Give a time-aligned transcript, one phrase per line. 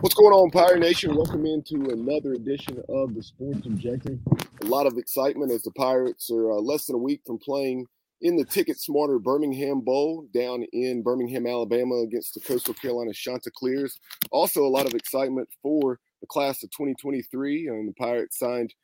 [0.00, 1.14] What's going on, Pirate Nation?
[1.14, 4.18] Welcome into another edition of the Sports Objective.
[4.62, 7.86] A lot of excitement as the Pirates are uh, less than a week from playing
[8.20, 14.00] in the TicketSmarter Birmingham Bowl down in Birmingham, Alabama, against the Coastal Carolina Chanticleers.
[14.32, 18.74] Also, a lot of excitement for the class of 2023, and the Pirates signed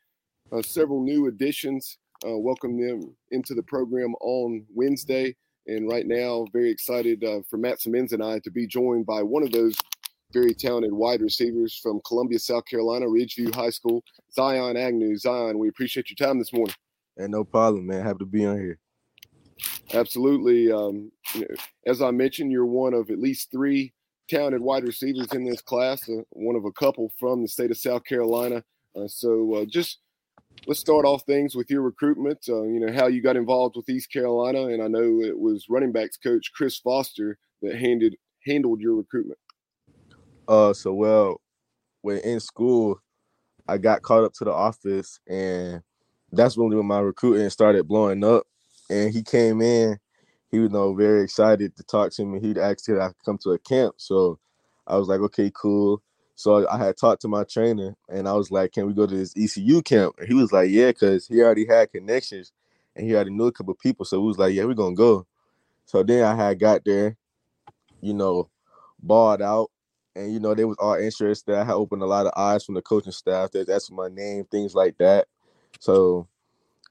[0.53, 1.97] uh, several new additions.
[2.25, 5.35] Uh, welcome them into the program on Wednesday.
[5.67, 9.23] And right now, very excited uh, for Matt Simmons and I to be joined by
[9.23, 9.75] one of those
[10.33, 15.15] very talented wide receivers from Columbia, South Carolina, Ridge View High School, Zion Agnew.
[15.17, 16.75] Zion, we appreciate your time this morning.
[17.17, 18.03] And no problem, man.
[18.03, 18.79] Happy to be on here.
[19.93, 20.71] Absolutely.
[20.71, 21.55] Um, you know,
[21.85, 23.93] as I mentioned, you're one of at least three
[24.27, 27.77] talented wide receivers in this class, uh, one of a couple from the state of
[27.77, 28.63] South Carolina.
[28.95, 29.99] Uh, so uh, just
[30.67, 32.39] let's start off things with your recruitment.
[32.47, 35.67] Uh, you know, how you got involved with East Carolina, and I know it was
[35.69, 39.39] running backs coach Chris Foster that handed handled your recruitment.
[40.47, 41.41] Uh, so well,
[42.01, 42.99] when in school,
[43.67, 45.81] I got called up to the office, and
[46.31, 48.43] that's really when my recruiting started blowing up.
[48.89, 49.97] And he came in,
[50.51, 52.39] he was you know very excited to talk to me.
[52.39, 54.39] He'd asked if I could come to a camp, so
[54.85, 56.01] I was like, okay, cool.
[56.35, 59.15] So I had talked to my trainer, and I was like, can we go to
[59.15, 60.15] this ECU camp?
[60.17, 62.51] And he was like, yeah, because he already had connections,
[62.95, 64.05] and he already knew a couple people.
[64.05, 65.27] So we was like, yeah, we're gonna go.
[65.85, 67.17] So then I had got there,
[68.01, 68.49] you know,
[68.99, 69.69] balled out
[70.15, 71.55] and you know they was all interested.
[71.55, 73.51] I had opened a lot of eyes from the coaching staff.
[73.51, 75.27] That that's my name, things like that.
[75.79, 76.27] So,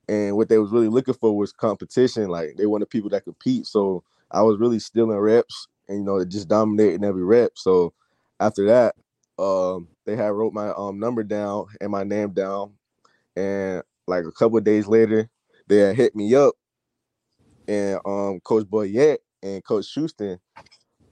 [0.08, 2.28] and what they was really looking for was competition.
[2.28, 3.66] Like they wanted people that compete.
[3.66, 7.52] So I was really stealing reps, and you know just dominating every rep.
[7.56, 7.92] So
[8.40, 8.96] after that,
[9.42, 12.74] um, they had wrote my um number down and my name down,
[13.36, 15.28] and like a couple days later,
[15.68, 16.54] they had hit me up,
[17.68, 20.38] and um Coach Boyette and Coach Houston,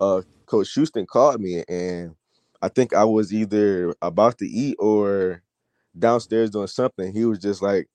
[0.00, 2.14] uh Coach Houston called me, and
[2.62, 5.42] I think I was either about to eat or
[5.98, 7.12] downstairs doing something.
[7.14, 7.88] He was just like,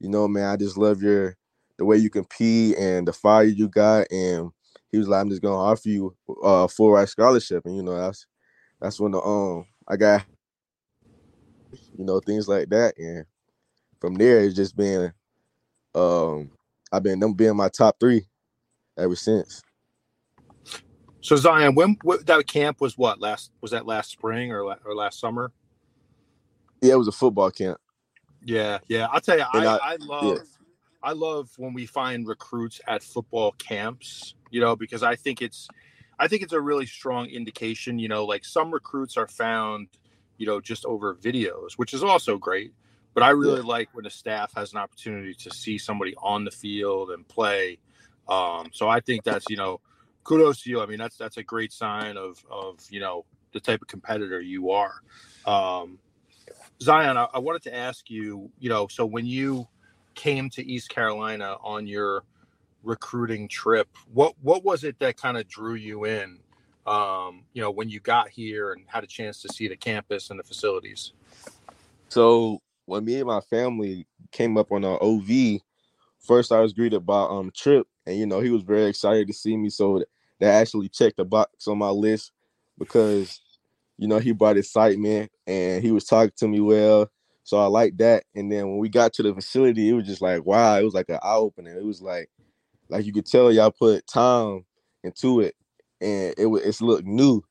[0.00, 1.36] you know, man, I just love your
[1.78, 4.06] the way you compete and the fire you got.
[4.12, 4.50] And
[4.92, 7.64] he was like, I'm just gonna offer you a full ride scholarship.
[7.66, 8.26] And you know, that's
[8.84, 10.26] that's when the um I got
[11.98, 12.98] you know things like that.
[12.98, 13.26] And
[14.00, 15.12] from there, it's just been
[15.94, 16.50] um
[16.92, 18.26] I've been them being my top three
[18.98, 19.62] ever since.
[21.22, 24.76] So Zion, when what, that camp was what last was that last spring or la-
[24.84, 25.52] or last summer?
[26.82, 27.78] Yeah, it was a football camp.
[28.44, 29.08] Yeah, yeah.
[29.10, 30.38] I'll tell you, I, I, I- love yeah.
[31.02, 35.68] I love when we find recruits at football camps, you know, because I think it's
[36.18, 39.88] I think it's a really strong indication, you know, like some recruits are found,
[40.38, 42.72] you know, just over videos, which is also great.
[43.14, 46.50] But I really like when the staff has an opportunity to see somebody on the
[46.50, 47.78] field and play.
[48.28, 49.80] Um, so I think that's, you know,
[50.24, 50.80] kudos to you.
[50.80, 54.40] I mean, that's that's a great sign of of, you know, the type of competitor
[54.40, 54.94] you are.
[55.46, 55.98] Um,
[56.82, 59.68] Zion, I, I wanted to ask you, you know, so when you
[60.14, 62.24] came to East Carolina on your
[62.84, 66.38] recruiting trip, what what was it that kind of drew you in?
[66.86, 70.30] Um, you know, when you got here and had a chance to see the campus
[70.30, 71.12] and the facilities.
[72.08, 75.60] So when me and my family came up on our OV,
[76.20, 79.32] first I was greeted by um Trip, and you know he was very excited to
[79.32, 79.70] see me.
[79.70, 80.04] So
[80.40, 82.32] that actually checked the box on my list
[82.78, 83.40] because
[83.96, 87.10] you know he brought excitement and he was talking to me well.
[87.44, 88.24] So I liked that.
[88.34, 90.94] And then when we got to the facility, it was just like wow, it was
[90.94, 91.76] like an eye opener.
[91.78, 92.30] It was like
[92.88, 94.64] like you could tell y'all put time
[95.02, 95.54] into it,
[96.00, 97.42] and it was it's looked new.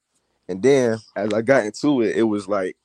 [0.49, 2.75] And then as I got into it, it was like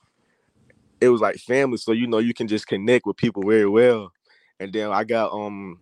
[1.01, 1.77] it was like family.
[1.77, 4.13] So you know you can just connect with people very well.
[4.61, 5.81] And then I got um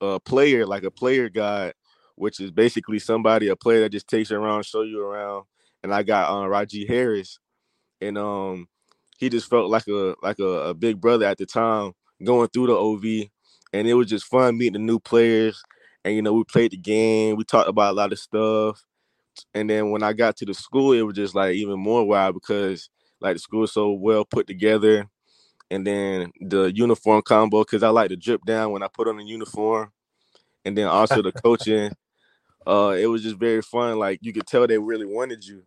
[0.00, 1.74] a player like a player guide,
[2.16, 5.44] which is basically somebody a player that just takes you around, show you around.
[5.82, 7.38] And I got um Rahjai Harris,
[8.00, 8.68] and um
[9.18, 11.92] he just felt like a like a, a big brother at the time
[12.24, 13.04] going through the OV,
[13.72, 15.62] and it was just fun meeting the new players.
[16.04, 18.84] And you know we played the game, we talked about a lot of stuff.
[19.54, 22.34] And then when I got to the school, it was just like even more wild
[22.34, 22.90] because
[23.20, 25.08] like the school is so well put together
[25.70, 29.16] and then the uniform combo because I like to drip down when I put on
[29.16, 29.90] the uniform.
[30.64, 31.92] and then also the coaching.
[32.66, 33.98] Uh, it was just very fun.
[33.98, 35.62] Like you could tell they really wanted you,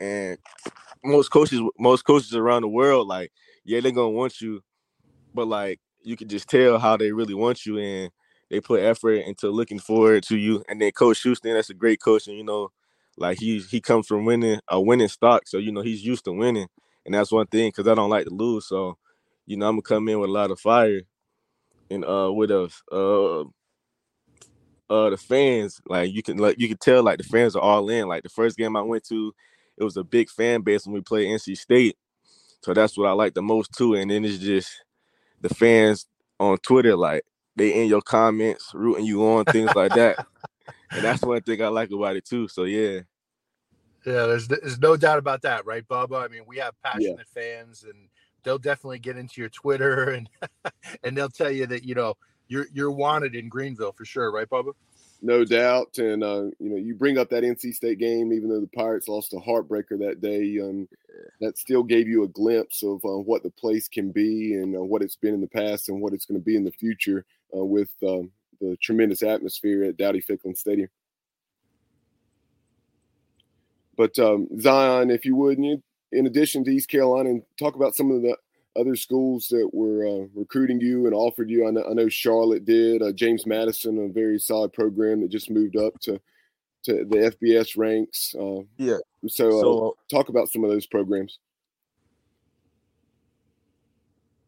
[0.00, 0.38] and
[1.04, 3.30] most coaches, most coaches around the world, like
[3.64, 4.62] yeah, they're gonna want you,
[5.34, 8.10] but like you could just tell how they really want you, and
[8.52, 10.62] they put effort into looking forward to you.
[10.68, 12.70] And then Coach Houston, that's a great coach, and you know,
[13.16, 16.32] like he he comes from winning a winning stock, so you know he's used to
[16.32, 16.68] winning,
[17.06, 18.68] and that's one thing because I don't like to lose.
[18.68, 18.98] So,
[19.46, 21.00] you know, I'm gonna come in with a lot of fire,
[21.90, 27.02] and uh, with us, uh, uh, the fans, like you can like you can tell
[27.02, 28.06] like the fans are all in.
[28.06, 29.34] Like the first game I went to,
[29.78, 31.96] it was a big fan base when we played NC State,
[32.60, 33.94] so that's what I like the most too.
[33.94, 34.84] And then it's just
[35.40, 36.06] the fans
[36.38, 37.24] on Twitter, like
[37.56, 40.26] they in your comments, rooting you on, things like that.
[40.90, 42.48] and that's one thing I like about it too.
[42.48, 43.00] So yeah.
[44.04, 46.24] Yeah, there's there's no doubt about that, right, Bubba?
[46.24, 47.42] I mean, we have passionate yeah.
[47.42, 48.08] fans, and
[48.42, 50.28] they'll definitely get into your Twitter and
[51.04, 52.14] and they'll tell you that you know
[52.48, 54.72] you're you're wanted in Greenville for sure, right, Bubba?
[55.24, 58.60] No doubt, and uh, you know you bring up that NC State game, even though
[58.60, 60.58] the Pirates lost a heartbreaker that day.
[60.60, 60.88] Um,
[61.40, 64.82] that still gave you a glimpse of uh, what the place can be and uh,
[64.82, 67.24] what it's been in the past and what it's going to be in the future
[67.56, 70.88] uh, with um, the tremendous atmosphere at Dowdy Ficklen Stadium.
[73.96, 75.82] But um, Zion, if you would, you,
[76.12, 78.36] in addition to East Carolina, and talk about some of the
[78.76, 81.66] other schools that were uh, recruiting you and offered you.
[81.66, 83.02] I know, I know Charlotte did.
[83.02, 86.20] Uh, James Madison, a very solid program that just moved up to
[86.84, 88.34] to the FBS ranks.
[88.38, 88.96] Uh, yeah.
[89.28, 91.38] So, uh, so talk about some of those programs.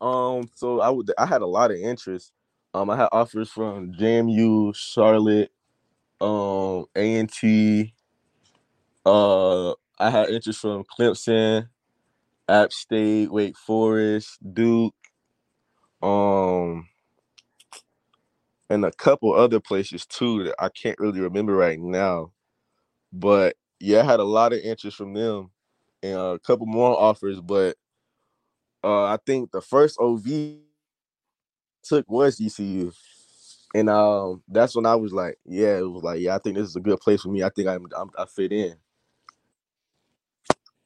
[0.00, 0.50] Um.
[0.54, 1.10] So I would.
[1.18, 2.32] I had a lot of interest.
[2.74, 2.90] Um.
[2.90, 5.52] I had offers from JMU, Charlotte,
[6.20, 7.94] um, A and T.
[9.06, 11.68] Uh, I had interest from Clemson,
[12.48, 14.94] App State, Wake Forest, Duke,
[16.02, 16.88] um,
[18.70, 22.32] and a couple other places too that I can't really remember right now.
[23.12, 25.50] But yeah, I had a lot of interest from them
[26.02, 27.40] and a couple more offers.
[27.40, 27.76] But
[28.82, 30.26] uh, I think the first OV
[31.84, 32.92] took was ECU.
[33.74, 36.68] And um, that's when I was like, yeah, it was like, yeah, I think this
[36.68, 37.42] is a good place for me.
[37.42, 38.76] I think I'm, I'm i fit in.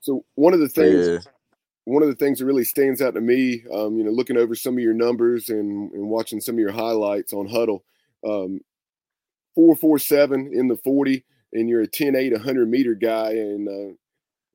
[0.00, 1.18] So one of the things yeah
[1.88, 4.54] one of the things that really stands out to me, um, you know, looking over
[4.54, 7.82] some of your numbers and, and watching some of your highlights on Huddle,
[8.26, 8.60] um,
[9.54, 11.24] 447 in the 40,
[11.54, 13.30] and you're a 10 8, 100 meter guy.
[13.30, 13.94] And, uh,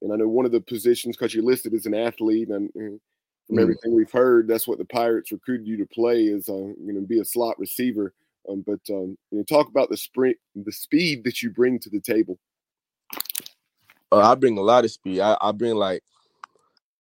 [0.04, 3.02] and I know one of the positions, because you're listed as an athlete, and, and
[3.48, 3.62] from mm.
[3.62, 7.02] everything we've heard, that's what the Pirates recruited you to play is, uh, you know,
[7.02, 8.14] be a slot receiver.
[8.50, 11.90] Um, but um, you know, talk about the sprint, the speed that you bring to
[11.90, 12.38] the table.
[14.12, 15.22] Uh, I bring a lot of speed.
[15.22, 16.04] I, I bring like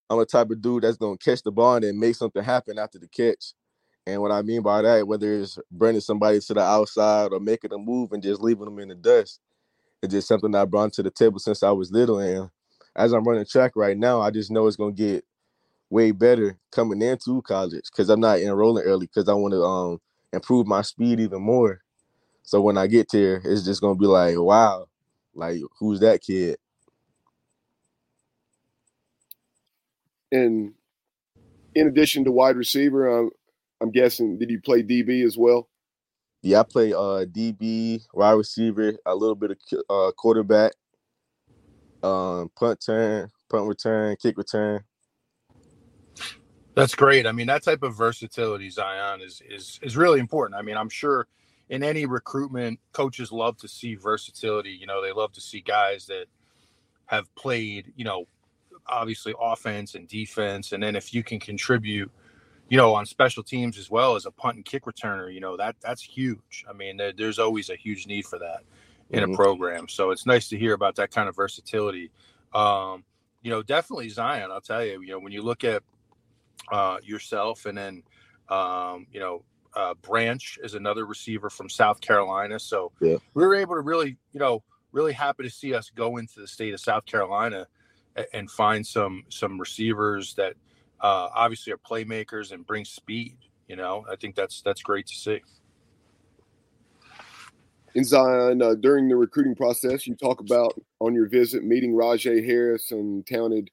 [0.10, 2.78] I'm a type of dude that's gonna catch the ball and then make something happen
[2.78, 3.54] after the catch.
[4.06, 7.72] And what I mean by that, whether it's bringing somebody to the outside or making
[7.74, 9.40] a move and just leaving them in the dust,
[10.02, 12.20] it's just something I brought to the table since I was little.
[12.20, 12.50] And
[12.96, 15.26] as I'm running track right now, I just know it's gonna get
[15.94, 20.02] way better coming into college because I'm not enrolling early because I want to um
[20.34, 21.82] improve my speed even more.
[22.44, 24.88] So when I get there, it's just gonna be like, wow,
[25.36, 26.58] like who's that kid?
[30.32, 30.74] And
[31.76, 33.32] in addition to wide receiver, I'm,
[33.82, 35.70] I'm guessing did you play DB as well?
[36.44, 39.58] Yeah, I play uh, DB, wide receiver, a little bit of
[39.90, 40.74] uh, quarterback,
[42.04, 44.84] um, punt turn, punt return, kick return.
[46.76, 47.28] That's great.
[47.28, 50.58] I mean, that type of versatility, Zion, is is is really important.
[50.58, 51.28] I mean, I'm sure
[51.70, 54.72] in any recruitment, coaches love to see versatility.
[54.72, 56.26] You know, they love to see guys that
[57.06, 58.26] have played, you know,
[58.88, 62.12] obviously offense and defense, and then if you can contribute,
[62.70, 65.56] you know, on special teams as well as a punt and kick returner, you know
[65.58, 66.66] that that's huge.
[66.68, 68.62] I mean, there, there's always a huge need for that
[69.12, 69.34] in mm-hmm.
[69.34, 69.88] a program.
[69.88, 72.10] So it's nice to hear about that kind of versatility.
[72.54, 73.04] Um,
[73.44, 74.50] you know, definitely Zion.
[74.52, 75.02] I'll tell you.
[75.02, 75.84] You know, when you look at
[76.72, 78.04] uh, yourself, and then
[78.50, 79.44] um, you know,
[79.76, 82.60] uh, Branch is another receiver from South Carolina.
[82.60, 83.18] So yeah.
[83.34, 86.48] we were able to really, you know, really happy to see us go into the
[86.48, 87.68] state of South Carolina
[88.34, 90.54] and find some some receivers that
[91.02, 93.38] uh, obviously are playmakers and bring speed.
[93.68, 95.42] You know, I think that's that's great to see.
[97.96, 102.44] In Zion, uh, during the recruiting process, you talk about on your visit meeting Rahjai
[102.44, 103.70] Harris and talented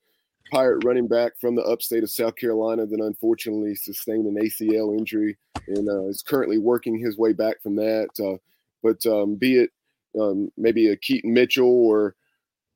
[0.50, 5.36] Pirate running back from the upstate of South Carolina that unfortunately sustained an ACL injury
[5.68, 8.08] and uh, is currently working his way back from that.
[8.18, 8.36] Uh,
[8.82, 9.70] but um, be it
[10.20, 12.14] um, maybe a Keaton Mitchell or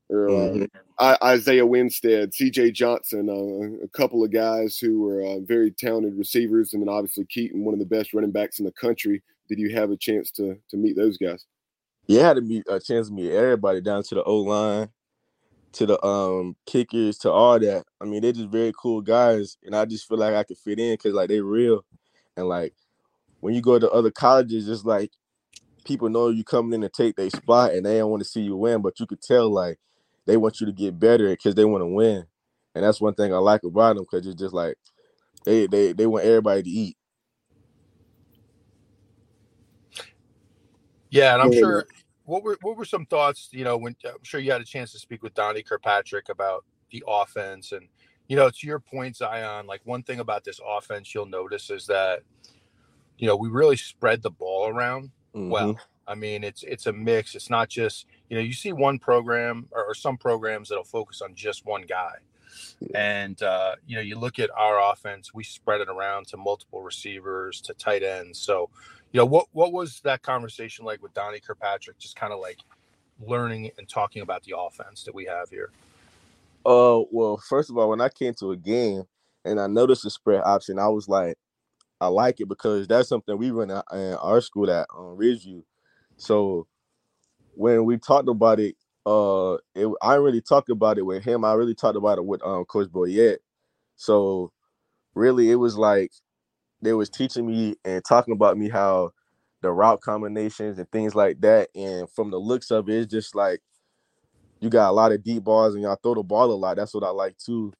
[0.09, 0.65] or uh, mm-hmm
[0.97, 2.71] I, Isaiah Winstead, C.J.
[2.71, 7.25] Johnson, uh, a couple of guys who were uh, very talented receivers, and then obviously
[7.25, 9.21] Keaton, one of the best running backs in the country.
[9.49, 11.45] Did you have a chance to to meet those guys?
[12.07, 14.89] Yeah, I had to meet a chance to meet everybody down to the O line,
[15.75, 17.85] to the um kickers, to all that.
[18.01, 20.79] I mean, they're just very cool guys, and I just feel like I could fit
[20.79, 21.85] in because like they're real,
[22.37, 22.75] and like
[23.41, 25.11] when you go to other colleges, it's like
[25.85, 28.41] people know you coming in to take their spot, and they don't want to see
[28.41, 29.79] you win, but you could tell like
[30.27, 32.25] they want you to get better because they want to win,
[32.75, 34.77] and that's one thing I like about them because it's just like
[35.45, 36.97] they they they want everybody to eat.
[41.11, 41.51] Yeah, and I'm Yeah.
[41.51, 41.87] sure.
[42.25, 43.49] What were what were some thoughts?
[43.51, 46.65] You know, when I'm sure you had a chance to speak with Donnie Kirkpatrick about
[46.91, 47.87] the offense, and
[48.27, 49.67] you know, to your point, Zion.
[49.67, 52.21] Like one thing about this offense, you'll notice is that
[53.17, 55.73] you know we really spread the ball around well.
[55.73, 55.79] Mhm.
[56.07, 57.33] I mean, it's it's a mix.
[57.35, 61.21] It's not just you know you see one program or, or some programs that'll focus
[61.21, 62.13] on just one guy,
[62.93, 66.81] and uh, you know you look at our offense, we spread it around to multiple
[66.81, 68.39] receivers, to tight ends.
[68.39, 68.69] So,
[69.15, 71.97] you know what what was that conversation like with Donnie Kirkpatrick?
[71.97, 72.59] Just kind of like
[73.25, 75.69] learning and talking about the offense that we have here.
[76.65, 79.03] Uh, well, first of all, when I came to a game
[79.45, 81.37] and I noticed the spread option, I was like,
[82.01, 85.63] I like it because that's something we run in our school at um, Ridge View.
[86.17, 86.67] So
[87.53, 91.45] when we talked about it, uh, it, I really talked about it with him.
[91.45, 93.37] I really talked about it with um Coach Boyette.
[93.95, 94.51] So
[95.13, 96.11] really, it was like
[96.81, 99.11] they was teaching me and talking about me how
[99.61, 101.69] the route combinations and things like that.
[101.75, 103.61] And from the looks of it, it's just like
[104.61, 106.77] you got a lot of deep balls and y'all throw the ball a lot.
[106.77, 107.73] That's what I like too.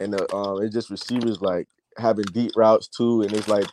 [0.00, 1.68] And the um, it's just receivers like
[1.98, 3.66] having deep routes too, and it's like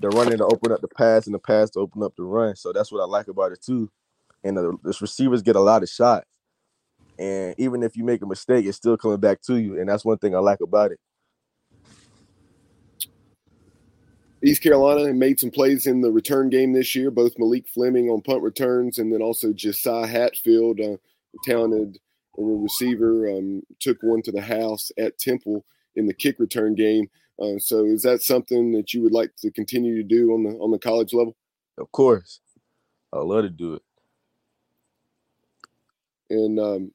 [0.00, 2.56] the running to open up the pass and the pass to open up the run.
[2.56, 3.90] So that's what I like about it too.
[4.44, 6.26] And the, the receivers get a lot of shots,
[7.18, 10.04] and even if you make a mistake, it's still coming back to you, and that's
[10.04, 11.00] one thing I like about it.
[14.42, 18.20] East Carolina made some plays in the return game this year, both Malik Fleming on
[18.20, 20.96] punt returns and then also Josiah Hatfield, uh,
[21.44, 21.98] talented
[22.36, 25.64] receiver, um, took one to the house at Temple
[25.96, 27.08] in the kick return game.
[27.40, 30.50] Uh, so is that something that you would like to continue to do on the
[30.58, 31.36] on the college level?
[31.78, 32.40] Of course,
[33.12, 33.82] I love to do it.
[36.30, 36.92] And um,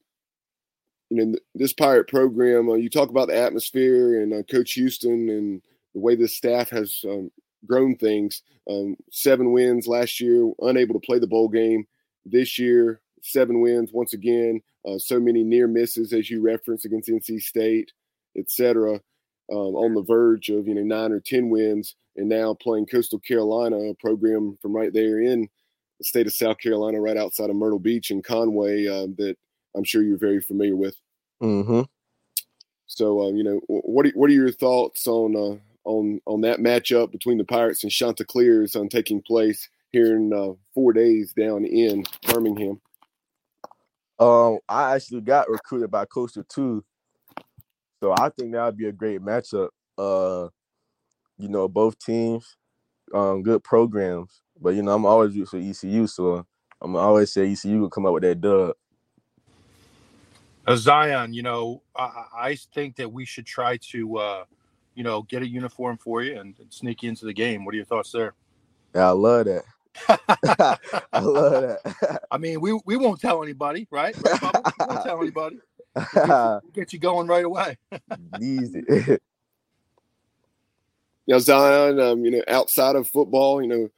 [1.10, 5.28] you know this pirate program, uh, you talk about the atmosphere and uh, Coach Houston
[5.28, 5.62] and
[5.94, 7.30] the way this staff has um,
[7.66, 8.42] grown things.
[8.68, 11.86] Um, seven wins last year, unable to play the bowl game.
[12.24, 14.62] This year, seven wins once again.
[14.86, 17.92] Uh, so many near misses, as you referenced against NC State,
[18.36, 19.00] etc.
[19.50, 23.18] Um, on the verge of you know nine or ten wins, and now playing Coastal
[23.18, 25.48] Carolina, a program from right there in
[25.98, 29.36] the state of South Carolina, right outside of Myrtle Beach and Conway, uh, that
[29.76, 30.96] I'm sure you're very familiar with.
[31.42, 31.82] Mm-hmm.
[32.86, 36.58] So, uh, you know, what are, what are your thoughts on uh, on on that
[36.58, 41.64] matchup between the Pirates and Chanticleers on taking place here in uh, four days down
[41.64, 42.80] in Birmingham?
[44.18, 46.84] Um, I actually got recruited by Coastal too,
[48.02, 49.68] so I think that would be a great matchup.
[49.98, 50.48] Uh,
[51.38, 52.56] you know, both teams,
[53.12, 56.46] um, good programs, but you know, I'm always used for ECU, so
[56.80, 58.74] I'm always say ECU will come out with that dub.
[60.66, 64.44] Uh, Zion, you know, I, I think that we should try to, uh,
[64.94, 67.64] you know, get a uniform for you and, and sneak you into the game.
[67.64, 68.34] What are your thoughts there?
[68.94, 69.64] Yeah, I love that.
[71.12, 72.22] I love that.
[72.30, 74.16] I mean, we we won't tell anybody, right?
[74.16, 74.72] right Bubba?
[74.78, 75.58] we won't tell anybody.
[75.94, 77.76] We'll get, you, get you going right away.
[78.40, 78.82] Easy.
[81.26, 83.88] Now, Zion, um, you know, outside of football, you know,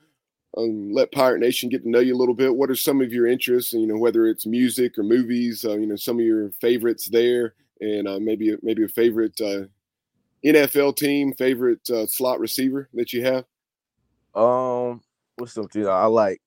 [0.56, 2.54] um, let Pirate Nation get to know you a little bit.
[2.54, 3.72] What are some of your interests?
[3.72, 7.54] You know, whether it's music or movies, uh, you know, some of your favorites there,
[7.80, 9.64] and uh, maybe maybe a favorite uh,
[10.44, 13.44] NFL team, favorite uh, slot receiver that you have.
[14.34, 15.00] Um,
[15.36, 16.40] what's something I like?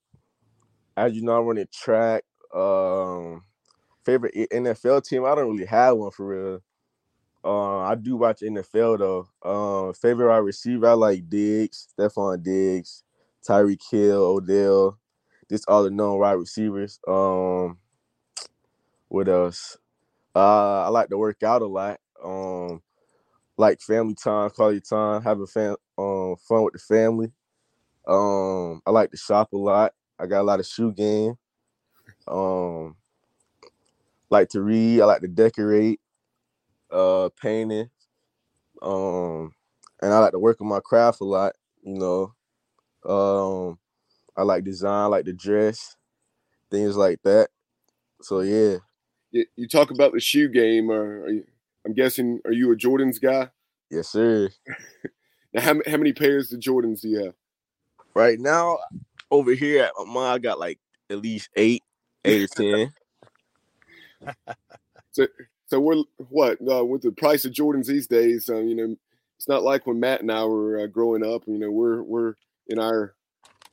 [0.96, 2.24] As you know, I run a track.
[2.54, 3.44] Um,
[4.06, 5.26] favorite NFL team?
[5.26, 6.64] I don't really have one for real.
[7.44, 9.28] Uh, I do watch NFL though.
[9.42, 10.88] Um, favorite wide receiver?
[10.88, 13.04] I like Diggs, Stefon Diggs,
[13.48, 14.98] Tyreek Hill, Odell.
[15.50, 17.00] Just all the known wide receivers.
[17.08, 17.78] Um,
[19.08, 19.78] what else?
[20.36, 22.00] Uh, I like to work out a lot.
[22.24, 22.82] Um,
[23.58, 27.32] like family time, quality time, having fam- um fun with the family.
[28.08, 29.94] Um, I like to shop a lot.
[30.20, 31.36] I got a lot of shoe game.
[32.28, 32.96] Um,
[34.30, 35.02] like to read.
[35.02, 36.00] I like to decorate.
[36.90, 37.90] Uh, painting.
[38.82, 39.52] Um,
[40.02, 41.54] and I like to work on my craft a lot.
[41.84, 42.34] You know.
[43.06, 43.80] Um,
[44.36, 45.04] I like design.
[45.04, 45.96] I like to dress.
[46.70, 47.50] Things like that.
[48.22, 48.78] So yeah.
[49.32, 50.90] you, you talk about the shoe game.
[50.92, 51.44] Or you,
[51.88, 53.50] I'm guessing, are you a Jordans guy?
[53.90, 54.50] Yes, sir.
[55.54, 57.34] Now, how, how many pairs of Jordans do you have?
[58.14, 58.80] Right now,
[59.32, 60.78] over here at mine, I got like
[61.10, 61.84] at least eight,
[62.26, 62.94] eight or ten.
[65.14, 65.26] So
[65.66, 68.50] so we're what uh, with the price of Jordans these days.
[68.50, 68.96] Uh, you know,
[69.38, 71.44] it's not like when Matt and I were uh, growing up.
[71.48, 72.36] You know, we're we're
[72.68, 73.16] in our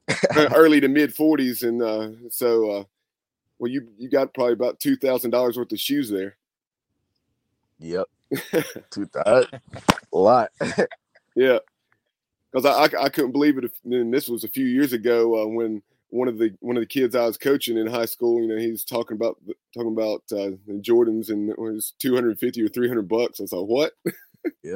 [0.54, 2.85] early to mid forties, and uh, so uh,
[3.59, 6.37] well, you you got probably about two thousand dollars worth of shoes there.
[7.84, 8.06] Yep,
[8.90, 9.60] two thousand,
[10.12, 10.50] a lot.
[11.36, 11.58] Yeah,
[12.52, 13.64] because I, I I couldn't believe it.
[13.64, 16.80] If, and this was a few years ago uh, when one of the one of
[16.80, 18.40] the kids I was coaching in high school.
[18.40, 19.36] You know, he was talking about
[19.74, 23.40] talking about uh, the Jordans and it was two hundred fifty or three hundred bucks.
[23.40, 23.92] I was like, what?
[24.62, 24.74] Yeah,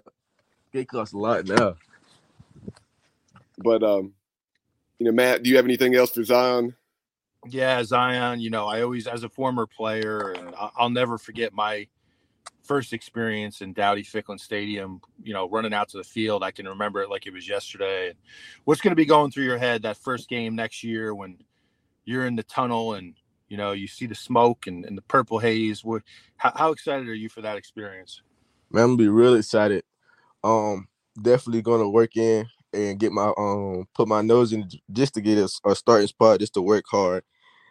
[0.73, 1.77] they cost a lot now.
[3.59, 4.15] But um,
[4.99, 6.75] you know, Matt, do you have anything else for Zion?
[7.47, 8.41] Yeah, Zion.
[8.41, 11.87] You know, I always, as a former player, and I'll never forget my
[12.69, 15.01] first experience in Dowdy Ficklen Stadium.
[15.23, 18.13] You know, running out to the field, I can remember it like it was yesterday.
[18.65, 21.39] What's going to be going through your head that first game next year when
[22.05, 23.15] you're in the tunnel and
[23.49, 25.83] you know you see the smoke and, and the purple haze?
[25.83, 26.03] What?
[26.37, 28.23] How, how excited are you for that experience?
[28.71, 29.83] Man, I'm gonna be real excited.
[30.45, 30.87] Um,
[31.21, 35.39] definitely gonna work in and get my um put my nose in just to get
[35.39, 37.25] a, a starting spot, just to work hard,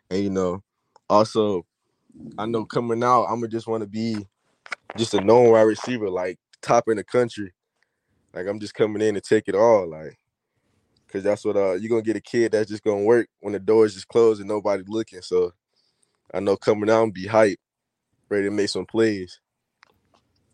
[0.10, 0.64] and you know,
[1.08, 1.68] also,
[2.38, 4.26] I know coming out, I'm gonna just want to be
[4.96, 7.54] just a known wide receiver, like top in the country.
[8.34, 10.18] Like I'm just coming in to take it all, like,
[11.12, 13.60] cause that's what uh you're gonna get a kid that's just gonna work when the
[13.60, 15.22] doors just closed and nobody looking.
[15.22, 15.54] So,
[16.34, 17.60] I know coming out and be hype,
[18.30, 19.40] ready to make some plays.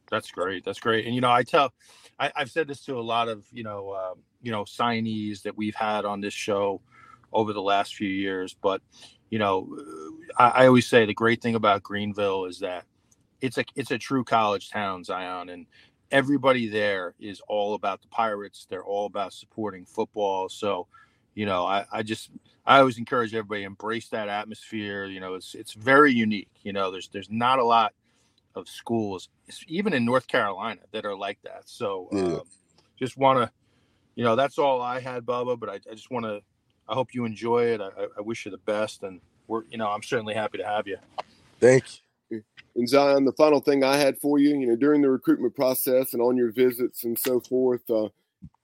[0.09, 0.63] That's great.
[0.63, 1.05] That's great.
[1.05, 1.73] And you know, I tell,
[2.19, 5.57] I, I've said this to a lot of you know, um, you know, signees that
[5.57, 6.81] we've had on this show
[7.31, 8.55] over the last few years.
[8.61, 8.81] But
[9.31, 9.67] you know,
[10.37, 12.85] I, I always say the great thing about Greenville is that
[13.43, 15.67] it's a it's a true college town, Zion, and
[16.12, 18.65] everybody there is all about the Pirates.
[18.69, 20.47] They're all about supporting football.
[20.50, 20.88] So,
[21.35, 22.29] you know, I, I just
[22.65, 25.05] I always encourage everybody embrace that atmosphere.
[25.05, 26.50] You know, it's it's very unique.
[26.63, 27.94] You know, there's there's not a lot
[28.55, 29.29] of schools,
[29.68, 31.63] even in North Carolina, that are like that.
[31.65, 32.22] So, Yeah.
[32.37, 32.44] um,
[33.00, 33.51] just want to,
[34.15, 35.59] you know, that's all I had, Bubba.
[35.59, 36.41] But I, I just want to.
[36.87, 37.81] I hope you enjoy it.
[37.81, 40.65] I, I- I wish you the best, and we're, you know, I'm certainly happy to
[40.65, 40.98] have you.
[41.59, 42.02] Thank you.
[42.75, 46.14] And Zion, the final thing I had for you, you know, during the recruitment process
[46.14, 48.09] and on your visits and so forth, uh,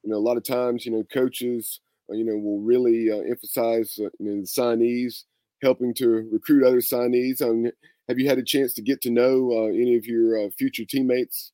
[0.04, 3.20] you know, a lot of times, you know, coaches, uh, you know, will really uh,
[3.30, 5.26] emphasize, uh, you know, the signees,
[5.62, 7.42] helping to recruit other signees.
[7.42, 7.70] Um,
[8.08, 10.86] have you had a chance to get to know uh, any of your uh, future
[10.86, 11.52] teammates?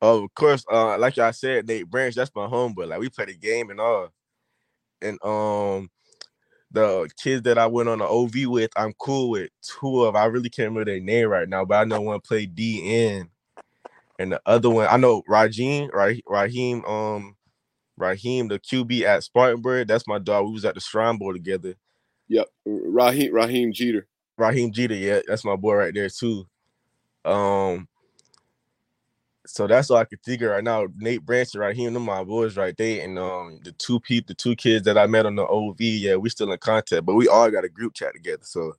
[0.00, 0.64] Oh, of course.
[0.70, 2.88] Uh, like I said, Nate Branch, that's my homeboy.
[2.88, 4.08] Like we played a game and all.
[5.00, 5.90] And um,
[6.72, 10.16] the kids that I went on the OV with, I'm cool with two of.
[10.16, 13.28] I really can't remember their name right now, but I know one played DN,
[14.18, 16.22] and the other one I know Raheem, right?
[16.26, 17.36] Raheem, um,
[17.96, 19.88] Raheem, the QB at Spartanburg.
[19.88, 20.46] That's my dog.
[20.46, 21.74] We was at the Shrine Bowl together.
[22.28, 24.06] Yep, Raheem Raheem Jeter.
[24.38, 26.46] Raheem Jeter, yeah, that's my boy right there too.
[27.24, 27.86] Um,
[29.52, 30.86] so that's all I can think of right now.
[30.96, 34.34] Nate Branch and Raheem, them my boys right there, and um, the two people, the
[34.34, 37.28] two kids that I met on the OV, yeah, we still in contact, but we
[37.28, 38.72] all got a group chat together, so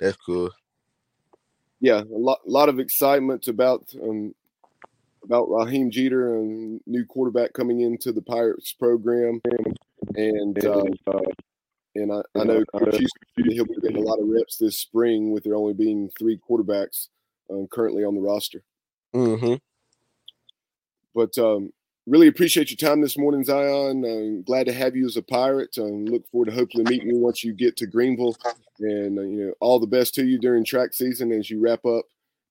[0.00, 0.50] that's cool.
[1.78, 4.34] Yeah, a lot, lot of excitement about um,
[5.22, 9.40] about Raheem Jeter and new quarterback coming into the Pirates program,
[10.16, 10.82] and uh,
[11.94, 15.30] and I, I know Coach Houston, he'll be getting a lot of reps this spring
[15.30, 17.10] with there only being three quarterbacks
[17.48, 18.64] um, currently on the roster.
[19.14, 19.54] Mm-hmm.
[21.16, 21.72] But um,
[22.06, 24.04] really appreciate your time this morning, Zion.
[24.04, 25.76] Uh, glad to have you as a Pirate.
[25.78, 28.36] Um, look forward to hopefully meeting you once you get to Greenville,
[28.80, 31.84] and uh, you know all the best to you during track season as you wrap
[31.86, 32.04] up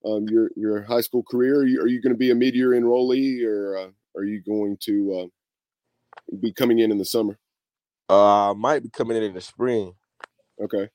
[0.04, 1.60] um, your your high school career.
[1.60, 4.78] Are you, are you going to be a mid-year enrollee, or uh, are you going
[4.82, 7.38] to uh, be coming in in the summer?
[8.10, 9.94] Uh, I might be coming in in the spring.
[10.60, 10.90] Okay.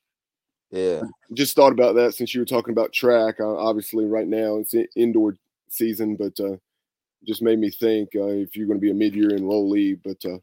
[0.72, 1.02] Yeah,
[1.34, 3.40] Just thought about that since you were talking about track.
[3.40, 5.34] Uh, obviously, right now it's indoor
[5.68, 6.56] season, but uh,
[7.26, 9.98] just made me think uh, if you're going to be a mid-year enrollee.
[10.02, 10.38] But uh,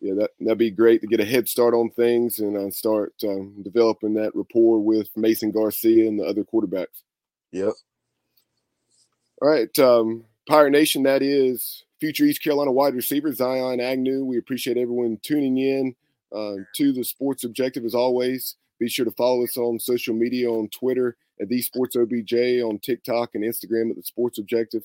[0.00, 3.14] yeah, that that'd be great to get a head start on things and uh, start
[3.24, 7.02] um, developing that rapport with Mason Garcia and the other quarterbacks.
[7.52, 7.72] yep.
[9.42, 14.24] All right, um, Pirate Nation, that is future East Carolina wide receiver Zion Agnew.
[14.24, 15.94] We appreciate everyone tuning in
[16.34, 18.56] uh, to the Sports Objective as always.
[18.78, 22.78] Be sure to follow us on social media on Twitter at the Sports OBJ, on
[22.78, 24.84] TikTok and Instagram at the Sports Objective.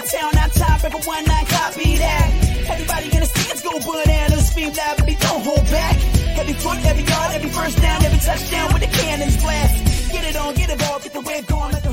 [0.00, 2.32] Our town, our top, everyone not copy that.
[2.72, 5.94] Everybody in the stands go bananas, scream loud, but they don't hold back.
[6.40, 10.10] Every foot, every yard, every first down, every touchdown with the cannons blast.
[10.10, 11.89] Get it on, get involved, get the wave going, let the